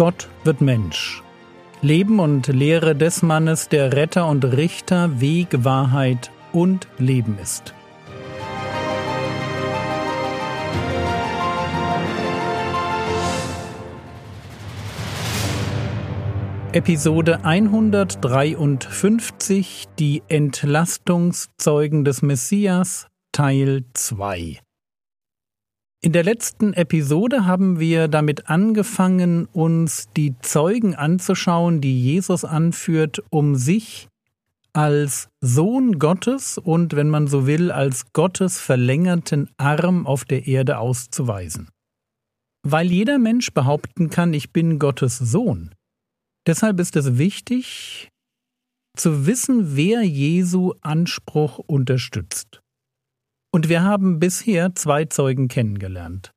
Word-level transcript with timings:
Gott 0.00 0.28
wird 0.44 0.62
Mensch. 0.62 1.22
Leben 1.82 2.20
und 2.20 2.46
Lehre 2.46 2.96
des 2.96 3.22
Mannes, 3.22 3.68
der 3.68 3.92
Retter 3.92 4.26
und 4.28 4.44
Richter, 4.46 5.20
Weg, 5.20 5.48
Wahrheit 5.64 6.30
und 6.52 6.88
Leben 6.96 7.38
ist. 7.38 7.74
Episode 16.72 17.44
153 17.44 19.88
Die 19.98 20.22
Entlastungszeugen 20.28 22.04
des 22.04 22.22
Messias 22.22 23.08
Teil 23.32 23.82
2 23.94 24.60
in 26.02 26.12
der 26.12 26.24
letzten 26.24 26.72
Episode 26.72 27.44
haben 27.44 27.78
wir 27.78 28.08
damit 28.08 28.48
angefangen, 28.48 29.46
uns 29.52 30.08
die 30.16 30.34
Zeugen 30.40 30.94
anzuschauen, 30.94 31.82
die 31.82 32.02
Jesus 32.02 32.46
anführt, 32.46 33.22
um 33.28 33.54
sich 33.54 34.08
als 34.72 35.28
Sohn 35.42 35.98
Gottes 35.98 36.56
und, 36.56 36.96
wenn 36.96 37.10
man 37.10 37.26
so 37.26 37.46
will, 37.46 37.70
als 37.70 38.14
Gottes 38.14 38.58
verlängerten 38.58 39.50
Arm 39.58 40.06
auf 40.06 40.24
der 40.24 40.46
Erde 40.46 40.78
auszuweisen. 40.78 41.68
Weil 42.62 42.90
jeder 42.90 43.18
Mensch 43.18 43.52
behaupten 43.52 44.08
kann, 44.08 44.32
ich 44.32 44.54
bin 44.54 44.78
Gottes 44.78 45.18
Sohn. 45.18 45.74
Deshalb 46.46 46.80
ist 46.80 46.96
es 46.96 47.18
wichtig, 47.18 48.08
zu 48.96 49.26
wissen, 49.26 49.76
wer 49.76 50.02
Jesu 50.02 50.74
Anspruch 50.80 51.58
unterstützt. 51.58 52.60
Und 53.52 53.68
wir 53.68 53.82
haben 53.82 54.18
bisher 54.18 54.74
zwei 54.74 55.04
Zeugen 55.06 55.48
kennengelernt. 55.48 56.32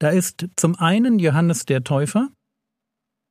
Da 0.00 0.10
ist 0.10 0.46
zum 0.56 0.76
einen 0.76 1.18
Johannes 1.18 1.64
der 1.64 1.84
Täufer. 1.84 2.30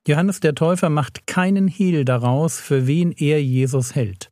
Johannes 0.06 0.40
der 0.40 0.54
Täufer 0.54 0.88
macht 0.90 1.26
keinen 1.26 1.68
Hehl 1.68 2.04
daraus, 2.04 2.60
für 2.60 2.86
wen 2.86 3.12
er 3.12 3.42
Jesus 3.42 3.94
hält. 3.94 4.30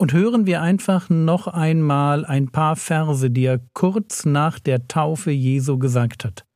Und 0.00 0.12
hören 0.12 0.46
wir 0.46 0.62
einfach 0.62 1.10
noch 1.10 1.48
einmal 1.48 2.24
ein 2.24 2.50
paar 2.50 2.76
Verse, 2.76 3.30
die 3.30 3.44
er 3.44 3.60
kurz 3.74 4.24
nach 4.24 4.60
der 4.60 4.86
Taufe 4.86 5.32
Jesu 5.32 5.78
gesagt 5.78 6.24
hat. 6.24 6.47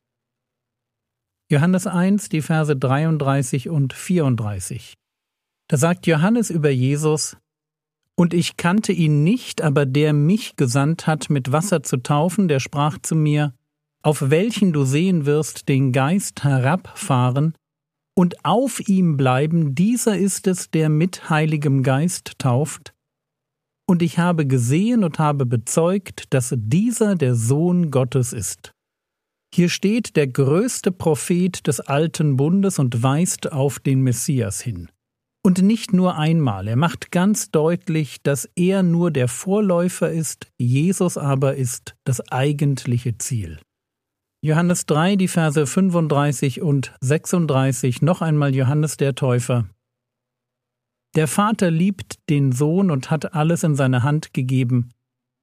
Johannes 1.52 1.86
1, 1.86 2.30
die 2.30 2.40
Verse 2.40 2.74
33 2.74 3.68
und 3.68 3.92
34. 3.92 4.94
Da 5.68 5.76
sagt 5.76 6.06
Johannes 6.06 6.48
über 6.48 6.70
Jesus, 6.70 7.36
und 8.16 8.32
ich 8.32 8.56
kannte 8.56 8.92
ihn 8.92 9.22
nicht, 9.22 9.60
aber 9.60 9.84
der 9.84 10.14
mich 10.14 10.56
gesandt 10.56 11.06
hat, 11.06 11.28
mit 11.28 11.52
Wasser 11.52 11.82
zu 11.82 11.98
taufen, 11.98 12.48
der 12.48 12.58
sprach 12.58 12.96
zu 13.02 13.14
mir, 13.14 13.52
auf 14.02 14.30
welchen 14.30 14.72
du 14.72 14.86
sehen 14.86 15.26
wirst 15.26 15.68
den 15.68 15.92
Geist 15.92 16.42
herabfahren 16.42 17.54
und 18.14 18.46
auf 18.46 18.88
ihm 18.88 19.18
bleiben, 19.18 19.74
dieser 19.74 20.16
ist 20.16 20.46
es, 20.46 20.70
der 20.70 20.88
mit 20.88 21.28
Heiligem 21.28 21.82
Geist 21.82 22.38
tauft. 22.38 22.94
Und 23.86 24.00
ich 24.00 24.18
habe 24.18 24.46
gesehen 24.46 25.04
und 25.04 25.18
habe 25.18 25.44
bezeugt, 25.44 26.32
dass 26.32 26.54
dieser 26.56 27.14
der 27.14 27.34
Sohn 27.34 27.90
Gottes 27.90 28.32
ist. 28.32 28.72
Hier 29.54 29.68
steht 29.68 30.16
der 30.16 30.28
größte 30.28 30.92
Prophet 30.92 31.66
des 31.66 31.80
alten 31.80 32.36
Bundes 32.36 32.78
und 32.78 33.02
weist 33.02 33.52
auf 33.52 33.78
den 33.78 34.00
Messias 34.00 34.60
hin. 34.62 34.88
Und 35.44 35.60
nicht 35.60 35.92
nur 35.92 36.16
einmal, 36.16 36.68
er 36.68 36.76
macht 36.76 37.10
ganz 37.10 37.50
deutlich, 37.50 38.22
dass 38.22 38.48
er 38.54 38.82
nur 38.82 39.10
der 39.10 39.28
Vorläufer 39.28 40.10
ist, 40.10 40.46
Jesus 40.56 41.18
aber 41.18 41.56
ist 41.56 41.96
das 42.04 42.20
eigentliche 42.30 43.18
Ziel. 43.18 43.58
Johannes 44.44 44.86
3, 44.86 45.16
die 45.16 45.28
Verse 45.28 45.66
35 45.66 46.62
und 46.62 46.94
36, 47.00 48.02
noch 48.02 48.22
einmal 48.22 48.54
Johannes 48.54 48.96
der 48.96 49.14
Täufer. 49.14 49.68
Der 51.14 51.28
Vater 51.28 51.70
liebt 51.70 52.28
den 52.30 52.52
Sohn 52.52 52.90
und 52.90 53.10
hat 53.10 53.34
alles 53.34 53.64
in 53.64 53.74
seine 53.74 54.02
Hand 54.02 54.32
gegeben. 54.32 54.90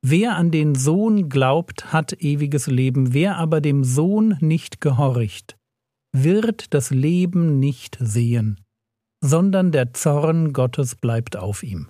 Wer 0.02 0.36
an 0.36 0.52
den 0.52 0.76
Sohn 0.76 1.30
glaubt, 1.30 1.92
hat 1.92 2.14
ewiges 2.14 2.68
Leben, 2.68 3.14
wer 3.14 3.38
aber 3.38 3.62
dem 3.62 3.84
Sohn 3.84 4.38
nicht 4.40 4.80
gehorcht, 4.82 5.58
wird 6.14 6.74
das 6.74 6.90
Leben 6.90 7.60
nicht 7.60 7.98
sehen 8.00 8.60
sondern 9.22 9.72
der 9.72 9.94
Zorn 9.94 10.54
Gottes 10.54 10.96
bleibt 10.96 11.36
auf 11.36 11.64
ihm. 11.64 11.90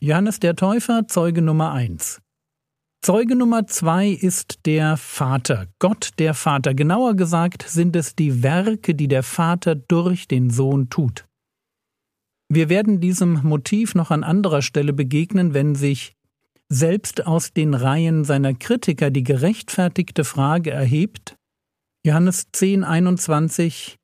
Johannes 0.00 0.40
der 0.40 0.56
Täufer, 0.56 1.06
Zeuge 1.08 1.42
Nummer 1.42 1.72
eins. 1.72 2.20
Zeuge 3.02 3.36
Nummer 3.36 3.66
zwei 3.66 4.08
ist 4.08 4.66
der 4.66 4.96
Vater, 4.96 5.68
Gott 5.78 6.10
der 6.18 6.34
Vater. 6.34 6.74
Genauer 6.74 7.14
gesagt 7.14 7.62
sind 7.62 7.94
es 7.94 8.16
die 8.16 8.42
Werke, 8.42 8.94
die 8.94 9.08
der 9.08 9.22
Vater 9.22 9.76
durch 9.76 10.26
den 10.26 10.50
Sohn 10.50 10.90
tut. 10.90 11.26
Wir 12.48 12.68
werden 12.68 13.00
diesem 13.00 13.42
Motiv 13.42 13.94
noch 13.94 14.10
an 14.10 14.24
anderer 14.24 14.62
Stelle 14.62 14.92
begegnen, 14.92 15.54
wenn 15.54 15.74
sich 15.74 16.15
selbst 16.68 17.26
aus 17.26 17.52
den 17.52 17.74
Reihen 17.74 18.24
seiner 18.24 18.54
Kritiker 18.54 19.10
die 19.10 19.22
gerechtfertigte 19.22 20.24
Frage 20.24 20.70
erhebt, 20.70 21.36
Johannes 22.04 22.46
10, 22.52 22.84
21, 22.84 23.96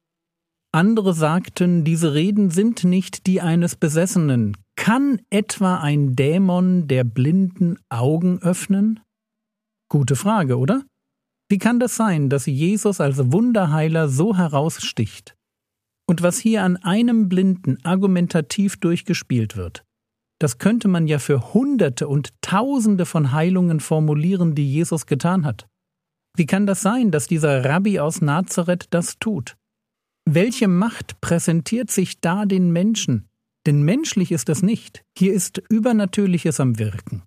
andere 0.74 1.12
sagten, 1.12 1.84
diese 1.84 2.14
Reden 2.14 2.50
sind 2.50 2.84
nicht 2.84 3.26
die 3.26 3.40
eines 3.40 3.76
Besessenen. 3.76 4.56
Kann 4.74 5.20
etwa 5.28 5.78
ein 5.78 6.16
Dämon 6.16 6.88
der 6.88 7.04
blinden 7.04 7.78
Augen 7.90 8.40
öffnen? 8.42 9.00
Gute 9.90 10.16
Frage, 10.16 10.58
oder? 10.58 10.82
Wie 11.50 11.58
kann 11.58 11.78
das 11.78 11.94
sein, 11.94 12.30
dass 12.30 12.46
Jesus 12.46 13.00
als 13.00 13.32
Wunderheiler 13.32 14.08
so 14.08 14.34
heraussticht? 14.34 15.36
Und 16.08 16.22
was 16.22 16.38
hier 16.38 16.62
an 16.62 16.78
einem 16.78 17.28
Blinden 17.28 17.76
argumentativ 17.84 18.78
durchgespielt 18.80 19.56
wird, 19.56 19.84
das 20.42 20.58
könnte 20.58 20.88
man 20.88 21.06
ja 21.06 21.18
für 21.18 21.54
Hunderte 21.54 22.08
und 22.08 22.30
Tausende 22.40 23.06
von 23.06 23.32
Heilungen 23.32 23.80
formulieren, 23.80 24.54
die 24.54 24.70
Jesus 24.70 25.06
getan 25.06 25.44
hat. 25.46 25.68
Wie 26.36 26.46
kann 26.46 26.66
das 26.66 26.82
sein, 26.82 27.10
dass 27.10 27.26
dieser 27.26 27.64
Rabbi 27.64 28.00
aus 28.00 28.20
Nazareth 28.20 28.86
das 28.90 29.18
tut? 29.18 29.56
Welche 30.24 30.68
Macht 30.68 31.20
präsentiert 31.20 31.90
sich 31.90 32.20
da 32.20 32.46
den 32.46 32.72
Menschen? 32.72 33.28
Denn 33.66 33.82
menschlich 33.82 34.32
ist 34.32 34.48
das 34.48 34.62
nicht. 34.62 35.04
Hier 35.16 35.32
ist 35.32 35.62
Übernatürliches 35.68 36.58
am 36.58 36.78
Wirken. 36.78 37.22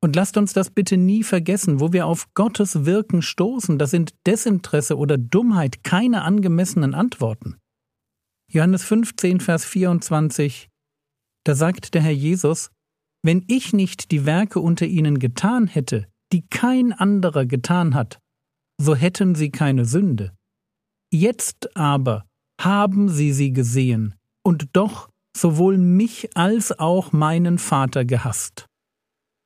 Und 0.00 0.14
lasst 0.14 0.36
uns 0.36 0.52
das 0.52 0.70
bitte 0.70 0.96
nie 0.96 1.22
vergessen, 1.22 1.80
wo 1.80 1.92
wir 1.92 2.06
auf 2.06 2.32
Gottes 2.34 2.84
Wirken 2.84 3.22
stoßen, 3.22 3.78
das 3.78 3.90
sind 3.90 4.14
Desinteresse 4.26 4.98
oder 4.98 5.16
Dummheit 5.16 5.82
keine 5.82 6.22
angemessenen 6.22 6.94
Antworten. 6.94 7.56
Johannes 8.52 8.84
15, 8.84 9.40
Vers 9.40 9.64
24, 9.64 10.68
da 11.44 11.54
sagt 11.54 11.94
der 11.94 12.02
Herr 12.02 12.10
Jesus, 12.10 12.70
wenn 13.22 13.44
ich 13.48 13.72
nicht 13.72 14.10
die 14.10 14.26
Werke 14.26 14.60
unter 14.60 14.86
ihnen 14.86 15.18
getan 15.18 15.66
hätte, 15.66 16.06
die 16.32 16.46
kein 16.48 16.92
anderer 16.92 17.46
getan 17.46 17.94
hat, 17.94 18.18
so 18.80 18.94
hätten 18.94 19.34
sie 19.34 19.50
keine 19.50 19.84
Sünde. 19.84 20.32
Jetzt 21.12 21.76
aber 21.76 22.26
haben 22.60 23.08
sie 23.08 23.32
sie 23.32 23.52
gesehen 23.52 24.14
und 24.42 24.68
doch 24.72 25.08
sowohl 25.36 25.78
mich 25.78 26.36
als 26.36 26.78
auch 26.78 27.12
meinen 27.12 27.58
Vater 27.58 28.04
gehasst. 28.04 28.66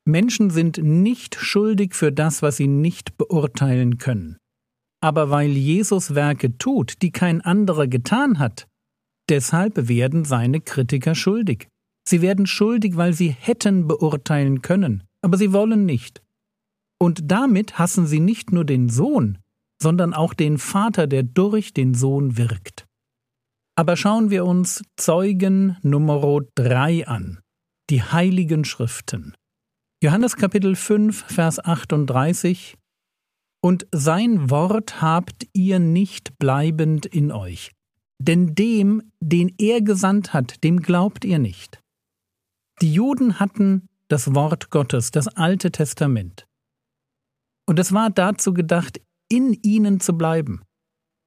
Menschen 0.05 0.51
sind 0.51 0.79
nicht 0.79 1.35
schuldig 1.35 1.95
für 1.95 2.13
das, 2.13 2.43
was 2.43 2.57
sie 2.57 2.67
nicht 2.67 3.17
beurteilen 3.19 3.99
können. 3.99 4.39
Aber 5.01 5.31
weil 5.31 5.51
Jesus 5.51 6.15
Werke 6.15 6.57
tut, 6.59 7.03
die 7.03 7.13
kein 7.13 7.41
anderer 7.43 7.87
getan 7.87 8.39
hat, 8.39 8.67
deshalb 9.29 9.89
werden 9.89 10.25
seine 10.25 10.61
Kritiker 10.61 11.15
schuldig. 11.15 11.69
Sie 12.09 12.23
werden 12.23 12.47
schuldig, 12.47 12.97
weil 12.97 13.13
sie 13.13 13.29
hätten 13.29 13.87
beurteilen 13.87 14.63
können, 14.63 15.05
aber 15.21 15.37
sie 15.37 15.53
wollen 15.53 15.85
nicht. 15.85 16.23
Und 16.99 17.31
damit 17.31 17.79
hassen 17.79 18.07
sie 18.07 18.19
nicht 18.19 18.51
nur 18.51 18.65
den 18.65 18.89
Sohn, 18.89 19.37
sondern 19.79 20.15
auch 20.15 20.33
den 20.33 20.57
Vater, 20.57 21.07
der 21.07 21.23
durch 21.23 21.75
den 21.75 21.93
Sohn 21.93 22.39
wirkt. 22.39 22.87
Aber 23.77 23.95
schauen 23.95 24.31
wir 24.31 24.47
uns 24.47 24.83
Zeugen 24.97 25.77
Nummer 25.83 26.41
3 26.55 27.07
an, 27.07 27.41
die 27.91 28.03
heiligen 28.03 28.65
Schriften. 28.65 29.35
Johannes 30.03 30.37
Kapitel 30.37 30.77
5, 30.77 31.27
Vers 31.27 31.63
38 31.63 32.79
Und 33.61 33.87
sein 33.93 34.49
Wort 34.49 35.03
habt 35.03 35.47
ihr 35.53 35.79
nicht 35.79 36.39
bleibend 36.39 37.05
in 37.05 37.33
euch, 37.33 37.73
denn 38.19 38.55
dem, 38.55 39.13
den 39.21 39.55
er 39.59 39.83
gesandt 39.83 40.33
hat, 40.33 40.65
dem 40.65 40.81
glaubt 40.81 41.27
ihr 41.27 41.39
nicht. 41.39 41.83
Die 42.81 42.93
Juden 42.93 43.41
hatten 43.41 43.89
das 44.07 44.35
Wort 44.35 44.71
Gottes, 44.71 45.11
das 45.11 45.27
Alte 45.27 45.73
Testament. 45.73 46.47
Und 47.67 47.79
es 47.81 47.93
war 47.93 48.09
dazu 48.09 48.55
gedacht, 48.55 49.01
in 49.29 49.53
ihnen 49.63 49.99
zu 49.99 50.17
bleiben. 50.17 50.63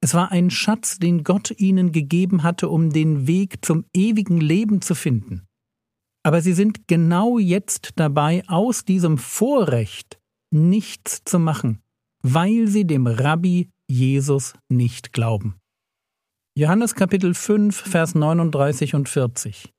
Es 0.00 0.14
war 0.14 0.32
ein 0.32 0.50
Schatz, 0.50 0.98
den 0.98 1.24
Gott 1.24 1.52
ihnen 1.58 1.92
gegeben 1.92 2.42
hatte, 2.42 2.68
um 2.70 2.90
den 2.90 3.26
Weg 3.26 3.64
zum 3.64 3.84
ewigen 3.92 4.40
Leben 4.40 4.80
zu 4.80 4.94
finden. 4.94 5.46
Aber 6.24 6.40
sie 6.40 6.54
sind 6.54 6.88
genau 6.88 7.38
jetzt 7.38 7.92
dabei, 7.96 8.42
aus 8.48 8.84
diesem 8.84 9.18
Vorrecht 9.18 10.18
nichts 10.50 11.22
zu 11.24 11.38
machen, 11.38 11.82
weil 12.22 12.66
sie 12.66 12.86
dem 12.86 13.06
Rabbi 13.06 13.70
Jesus 13.88 14.54
nicht 14.68 15.12
glauben. 15.12 15.56
Johannes 16.56 16.94
Kapitel 16.94 17.34
5, 17.34 17.76
Vers 17.76 18.14
39 18.14 18.94
und 18.94 19.08
40. 19.08 19.72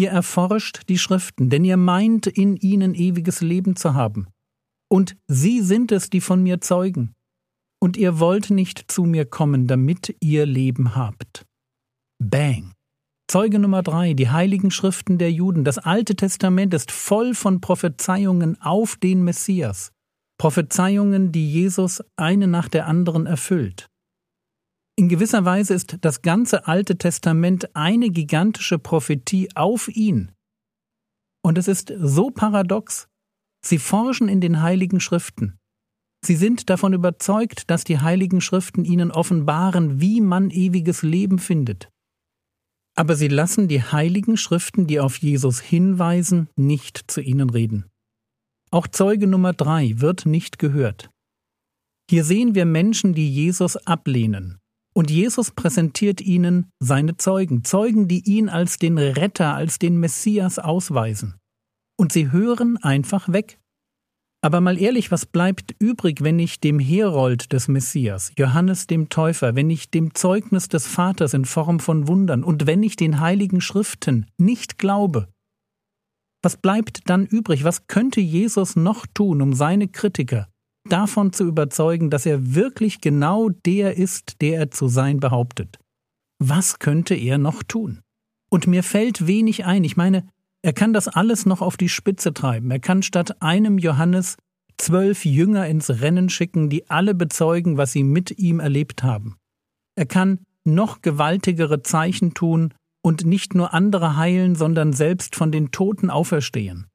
Ihr 0.00 0.08
erforscht 0.08 0.88
die 0.88 0.96
Schriften, 0.96 1.50
denn 1.50 1.62
ihr 1.62 1.76
meint, 1.76 2.26
in 2.26 2.56
ihnen 2.56 2.94
ewiges 2.94 3.42
Leben 3.42 3.76
zu 3.76 3.92
haben. 3.92 4.28
Und 4.90 5.14
sie 5.28 5.60
sind 5.60 5.92
es, 5.92 6.08
die 6.08 6.22
von 6.22 6.42
mir 6.42 6.62
zeugen. 6.62 7.12
Und 7.82 7.98
ihr 7.98 8.18
wollt 8.18 8.48
nicht 8.48 8.90
zu 8.90 9.02
mir 9.04 9.26
kommen, 9.26 9.66
damit 9.66 10.16
ihr 10.20 10.46
Leben 10.46 10.96
habt. 10.96 11.44
Bang. 12.18 12.72
Zeuge 13.30 13.58
Nummer 13.58 13.82
drei, 13.82 14.14
die 14.14 14.30
heiligen 14.30 14.70
Schriften 14.70 15.18
der 15.18 15.32
Juden. 15.32 15.64
Das 15.64 15.76
Alte 15.76 16.16
Testament 16.16 16.72
ist 16.72 16.92
voll 16.92 17.34
von 17.34 17.60
Prophezeiungen 17.60 18.58
auf 18.62 18.96
den 18.96 19.22
Messias. 19.22 19.92
Prophezeiungen, 20.38 21.30
die 21.30 21.52
Jesus 21.52 22.02
eine 22.16 22.46
nach 22.46 22.70
der 22.70 22.86
anderen 22.86 23.26
erfüllt. 23.26 23.90
In 25.00 25.08
gewisser 25.08 25.46
Weise 25.46 25.72
ist 25.72 25.96
das 26.02 26.20
ganze 26.20 26.66
Alte 26.66 26.98
Testament 26.98 27.74
eine 27.74 28.10
gigantische 28.10 28.78
Prophetie 28.78 29.48
auf 29.54 29.88
ihn. 29.88 30.32
Und 31.42 31.56
es 31.56 31.68
ist 31.68 31.90
so 31.98 32.28
paradox. 32.28 33.08
Sie 33.64 33.78
forschen 33.78 34.28
in 34.28 34.42
den 34.42 34.60
heiligen 34.60 35.00
Schriften. 35.00 35.58
Sie 36.22 36.36
sind 36.36 36.68
davon 36.68 36.92
überzeugt, 36.92 37.70
dass 37.70 37.84
die 37.84 38.00
heiligen 38.00 38.42
Schriften 38.42 38.84
ihnen 38.84 39.10
offenbaren, 39.10 40.02
wie 40.02 40.20
man 40.20 40.50
ewiges 40.50 41.00
Leben 41.02 41.38
findet. 41.38 41.88
Aber 42.94 43.16
sie 43.16 43.28
lassen 43.28 43.68
die 43.68 43.82
heiligen 43.82 44.36
Schriften, 44.36 44.86
die 44.86 45.00
auf 45.00 45.16
Jesus 45.16 45.60
hinweisen, 45.60 46.50
nicht 46.56 47.10
zu 47.10 47.22
ihnen 47.22 47.48
reden. 47.48 47.86
Auch 48.70 48.86
Zeuge 48.86 49.26
Nummer 49.26 49.54
drei 49.54 49.94
wird 49.96 50.26
nicht 50.26 50.58
gehört. 50.58 51.08
Hier 52.10 52.22
sehen 52.22 52.54
wir 52.54 52.66
Menschen, 52.66 53.14
die 53.14 53.32
Jesus 53.32 53.78
ablehnen, 53.78 54.59
und 54.92 55.10
Jesus 55.10 55.50
präsentiert 55.50 56.20
ihnen 56.20 56.70
seine 56.80 57.16
Zeugen, 57.16 57.64
Zeugen, 57.64 58.08
die 58.08 58.22
ihn 58.28 58.48
als 58.48 58.78
den 58.78 58.98
Retter, 58.98 59.54
als 59.54 59.78
den 59.78 59.98
Messias 59.98 60.58
ausweisen. 60.58 61.36
Und 61.96 62.12
sie 62.12 62.32
hören 62.32 62.76
einfach 62.78 63.30
weg. 63.30 63.60
Aber 64.42 64.62
mal 64.62 64.80
ehrlich, 64.80 65.10
was 65.10 65.26
bleibt 65.26 65.74
übrig, 65.78 66.22
wenn 66.22 66.38
ich 66.38 66.60
dem 66.60 66.78
Herold 66.78 67.52
des 67.52 67.68
Messias, 67.68 68.32
Johannes 68.38 68.86
dem 68.86 69.10
Täufer, 69.10 69.54
wenn 69.54 69.68
ich 69.68 69.90
dem 69.90 70.14
Zeugnis 70.14 70.68
des 70.68 70.86
Vaters 70.86 71.34
in 71.34 71.44
Form 71.44 71.78
von 71.78 72.08
Wundern 72.08 72.42
und 72.42 72.66
wenn 72.66 72.82
ich 72.82 72.96
den 72.96 73.20
heiligen 73.20 73.60
Schriften 73.60 74.26
nicht 74.38 74.78
glaube? 74.78 75.28
Was 76.42 76.56
bleibt 76.56 77.10
dann 77.10 77.26
übrig? 77.26 77.64
Was 77.64 77.86
könnte 77.86 78.22
Jesus 78.22 78.76
noch 78.76 79.06
tun, 79.06 79.42
um 79.42 79.52
seine 79.52 79.88
Kritiker, 79.88 80.48
davon 80.92 81.32
zu 81.32 81.46
überzeugen, 81.46 82.10
dass 82.10 82.26
er 82.26 82.54
wirklich 82.54 83.00
genau 83.00 83.48
der 83.48 83.96
ist, 83.96 84.40
der 84.40 84.58
er 84.58 84.70
zu 84.70 84.88
sein 84.88 85.20
behauptet. 85.20 85.78
Was 86.38 86.78
könnte 86.78 87.14
er 87.14 87.38
noch 87.38 87.62
tun? 87.62 88.00
Und 88.50 88.66
mir 88.66 88.82
fällt 88.82 89.26
wenig 89.26 89.64
ein. 89.64 89.84
Ich 89.84 89.96
meine, 89.96 90.26
er 90.62 90.72
kann 90.72 90.92
das 90.92 91.08
alles 91.08 91.46
noch 91.46 91.62
auf 91.62 91.76
die 91.76 91.88
Spitze 91.88 92.34
treiben. 92.34 92.70
Er 92.70 92.80
kann 92.80 93.02
statt 93.02 93.40
einem 93.42 93.78
Johannes 93.78 94.36
zwölf 94.76 95.24
Jünger 95.24 95.66
ins 95.66 95.90
Rennen 96.00 96.28
schicken, 96.28 96.68
die 96.68 96.88
alle 96.90 97.14
bezeugen, 97.14 97.76
was 97.76 97.92
sie 97.92 98.02
mit 98.02 98.38
ihm 98.38 98.60
erlebt 98.60 99.02
haben. 99.02 99.36
Er 99.96 100.06
kann 100.06 100.40
noch 100.64 101.02
gewaltigere 101.02 101.82
Zeichen 101.82 102.34
tun 102.34 102.74
und 103.02 103.24
nicht 103.24 103.54
nur 103.54 103.72
andere 103.72 104.16
heilen, 104.16 104.54
sondern 104.54 104.92
selbst 104.92 105.36
von 105.36 105.52
den 105.52 105.70
Toten 105.70 106.10
auferstehen. 106.10 106.86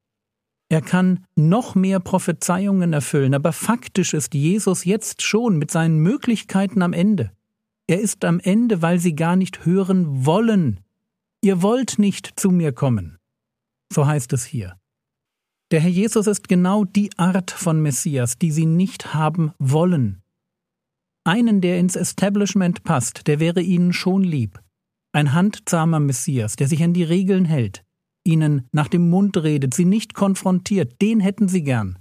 Er 0.69 0.81
kann 0.81 1.25
noch 1.35 1.75
mehr 1.75 1.99
Prophezeiungen 1.99 2.93
erfüllen, 2.93 3.33
aber 3.35 3.53
faktisch 3.53 4.13
ist 4.13 4.33
Jesus 4.33 4.83
jetzt 4.83 5.21
schon 5.21 5.57
mit 5.57 5.69
seinen 5.69 5.99
Möglichkeiten 5.99 6.81
am 6.81 6.93
Ende. 6.93 7.31
Er 7.87 8.01
ist 8.01 8.25
am 8.25 8.39
Ende, 8.39 8.81
weil 8.81 8.99
sie 8.99 9.15
gar 9.15 9.35
nicht 9.35 9.65
hören 9.65 10.25
wollen. 10.25 10.79
Ihr 11.41 11.61
wollt 11.61 11.99
nicht 11.99 12.39
zu 12.39 12.49
mir 12.49 12.71
kommen. 12.71 13.19
So 13.93 14.07
heißt 14.07 14.33
es 14.33 14.43
hier. 14.43 14.79
Der 15.69 15.79
Herr 15.79 15.89
Jesus 15.89 16.25
ist 16.25 16.47
genau 16.47 16.83
die 16.83 17.11
Art 17.17 17.51
von 17.51 17.81
Messias, 17.81 18.37
die 18.37 18.51
sie 18.51 18.65
nicht 18.65 19.13
haben 19.13 19.53
wollen. 19.59 20.23
Einen, 21.23 21.61
der 21.61 21.79
ins 21.79 21.95
Establishment 21.95 22.83
passt, 22.83 23.27
der 23.27 23.39
wäre 23.39 23.61
ihnen 23.61 23.93
schon 23.93 24.23
lieb. 24.23 24.59
Ein 25.11 25.33
handzahmer 25.33 25.99
Messias, 25.99 26.55
der 26.55 26.67
sich 26.67 26.83
an 26.83 26.93
die 26.93 27.03
Regeln 27.03 27.45
hält, 27.45 27.84
ihnen 28.25 28.67
nach 28.71 28.87
dem 28.87 29.09
Mund 29.09 29.37
redet, 29.37 29.73
sie 29.73 29.85
nicht 29.85 30.13
konfrontiert, 30.13 31.01
den 31.01 31.19
hätten 31.19 31.47
sie 31.47 31.63
gern. 31.63 31.99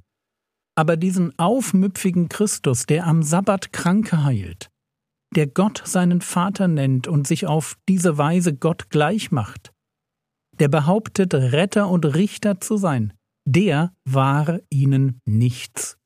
Aber 0.77 0.97
diesen 0.97 1.39
aufmüpfigen 1.39 2.29
Christus, 2.29 2.87
der 2.87 3.07
am 3.07 3.23
Sabbat 3.23 3.73
Kranke 3.73 4.25
heilt, 4.25 4.71
der 5.35 5.47
Gott 5.47 5.83
seinen 5.85 6.21
Vater 6.21 6.69
nennt 6.69 7.07
und 7.07 7.27
sich 7.27 7.47
auf 7.47 7.77
diese 7.89 8.19
Weise 8.19 8.55
Gott 8.55 8.91
gleich 8.91 9.31
macht, 9.31 9.73
der 10.59 10.69
behauptet, 10.69 11.35
Retter 11.35 11.89
und 11.89 12.05
Richter 12.05 12.61
zu 12.61 12.77
sein, 12.77 13.13
der 13.47 13.95
war 14.05 14.61
ihnen 14.71 15.21
nichts. 15.25 15.99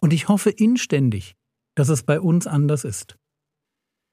Und 0.00 0.12
ich 0.12 0.28
hoffe 0.28 0.50
inständig, 0.50 1.34
dass 1.76 1.88
es 1.88 2.02
bei 2.02 2.20
uns 2.20 2.46
anders 2.46 2.84
ist. 2.84 3.16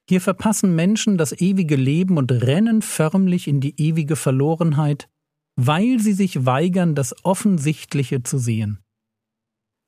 Hier 0.09 0.21
verpassen 0.21 0.75
Menschen 0.75 1.17
das 1.17 1.33
ewige 1.33 1.75
Leben 1.75 2.17
und 2.17 2.31
rennen 2.31 2.81
förmlich 2.81 3.47
in 3.47 3.59
die 3.59 3.79
ewige 3.81 4.15
Verlorenheit, 4.15 5.09
weil 5.57 5.99
sie 5.99 6.13
sich 6.13 6.45
weigern, 6.45 6.95
das 6.95 7.25
Offensichtliche 7.25 8.23
zu 8.23 8.37
sehen. 8.37 8.79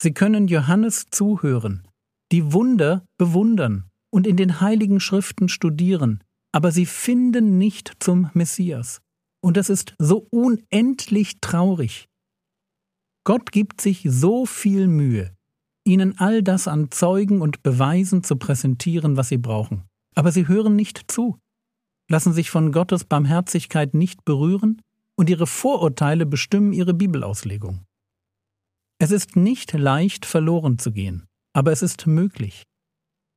Sie 0.01 0.13
können 0.13 0.47
Johannes 0.47 1.05
zuhören, 1.11 1.87
die 2.31 2.51
Wunder 2.51 3.05
bewundern 3.17 3.89
und 4.11 4.25
in 4.25 4.35
den 4.35 4.59
heiligen 4.59 4.99
Schriften 4.99 5.47
studieren, 5.47 6.23
aber 6.51 6.71
sie 6.71 6.85
finden 6.85 7.57
nicht 7.57 7.93
zum 7.99 8.31
Messias. 8.33 9.01
Und 9.41 9.55
das 9.57 9.69
ist 9.69 9.95
so 9.99 10.27
unendlich 10.31 11.39
traurig. 11.39 12.07
Gott 13.23 13.51
gibt 13.51 13.79
sich 13.79 14.05
so 14.09 14.45
viel 14.45 14.87
Mühe, 14.87 15.35
ihnen 15.85 16.17
all 16.17 16.41
das 16.41 16.67
an 16.67 16.89
Zeugen 16.91 17.41
und 17.41 17.61
Beweisen 17.61 18.23
zu 18.23 18.37
präsentieren, 18.37 19.17
was 19.17 19.29
sie 19.29 19.37
brauchen. 19.37 19.83
Aber 20.15 20.31
sie 20.31 20.47
hören 20.47 20.75
nicht 20.75 21.11
zu, 21.11 21.37
lassen 22.09 22.33
sich 22.33 22.49
von 22.49 22.71
Gottes 22.71 23.03
Barmherzigkeit 23.03 23.93
nicht 23.93 24.25
berühren 24.25 24.81
und 25.19 25.29
ihre 25.29 25.47
Vorurteile 25.47 26.25
bestimmen 26.25 26.71
ihre 26.71 26.93
Bibelauslegung. 26.93 27.83
Es 29.01 29.11
ist 29.11 29.35
nicht 29.35 29.73
leicht 29.73 30.25
verloren 30.25 30.79
zu 30.79 30.93
gehen, 30.93 31.25
aber 31.51 31.73
es 31.73 31.81
ist 31.81 32.07
möglich. 32.07 32.63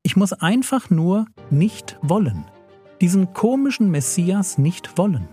Ich 0.05 0.15
muss 0.15 0.33
einfach 0.33 0.91
nur 0.91 1.27
nicht 1.51 1.99
wollen, 2.01 2.45
diesen 3.01 3.35
komischen 3.35 3.91
Messias 3.91 4.59
nicht 4.59 4.97
wollen, 4.97 5.29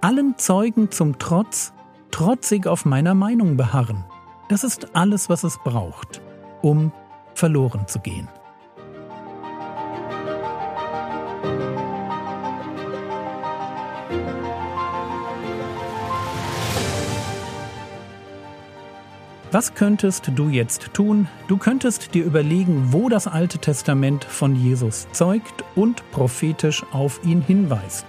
allen 0.00 0.38
Zeugen 0.38 0.92
zum 0.92 1.18
Trotz 1.18 1.72
trotzig 2.12 2.68
auf 2.68 2.84
meiner 2.84 3.14
Meinung 3.14 3.56
beharren. 3.56 4.04
Das 4.48 4.62
ist 4.62 4.94
alles, 4.94 5.28
was 5.28 5.42
es 5.42 5.58
braucht, 5.64 6.22
um 6.62 6.92
verloren 7.34 7.88
zu 7.88 7.98
gehen. 7.98 8.28
Was 19.52 19.74
könntest 19.74 20.30
du 20.36 20.48
jetzt 20.48 20.94
tun? 20.94 21.26
Du 21.48 21.56
könntest 21.56 22.14
dir 22.14 22.24
überlegen, 22.24 22.92
wo 22.92 23.08
das 23.08 23.26
Alte 23.26 23.58
Testament 23.58 24.24
von 24.24 24.54
Jesus 24.54 25.08
zeugt 25.10 25.64
und 25.74 26.08
prophetisch 26.12 26.84
auf 26.92 27.20
ihn 27.24 27.42
hinweist. 27.42 28.06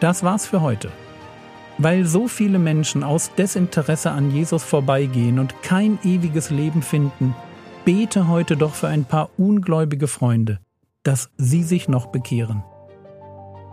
Das 0.00 0.22
war's 0.22 0.46
für 0.46 0.60
heute. 0.60 0.90
Weil 1.78 2.04
so 2.04 2.28
viele 2.28 2.58
Menschen 2.58 3.04
aus 3.04 3.30
Desinteresse 3.38 4.10
an 4.10 4.30
Jesus 4.30 4.64
vorbeigehen 4.64 5.38
und 5.38 5.62
kein 5.62 5.98
ewiges 6.04 6.50
Leben 6.50 6.82
finden, 6.82 7.34
bete 7.86 8.28
heute 8.28 8.58
doch 8.58 8.74
für 8.74 8.88
ein 8.88 9.06
paar 9.06 9.30
ungläubige 9.38 10.08
Freunde, 10.08 10.58
dass 11.04 11.30
sie 11.38 11.62
sich 11.62 11.88
noch 11.88 12.06
bekehren. 12.06 12.62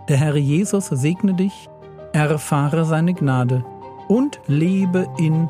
Der 0.07 0.17
Herr 0.17 0.37
Jesus 0.37 0.85
segne 0.85 1.33
dich, 1.33 1.67
erfahre 2.13 2.85
seine 2.85 3.13
Gnade 3.13 3.65
und 4.07 4.39
lebe 4.47 5.07
in 5.17 5.49